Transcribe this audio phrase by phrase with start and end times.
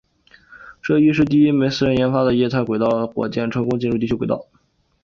[0.81, 4.47] 这亦是第一枚私人研发的液态轨道火箭成功进入地球轨道。